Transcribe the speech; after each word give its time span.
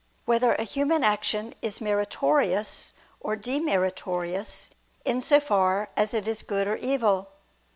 3] 0.25 0.25
Whether 0.25 0.53
a 0.55 0.63
Human 0.63 1.03
Action 1.03 1.53
Is 1.61 1.79
Meritorious 1.79 2.93
or 3.19 3.37
Demeritorious 3.37 4.71
in 5.05 5.21
So 5.21 5.39
Far 5.39 5.89
As 5.95 6.15
It 6.15 6.27
Is 6.27 6.41
Good 6.41 6.67
or 6.67 6.77
Evil? 6.77 7.27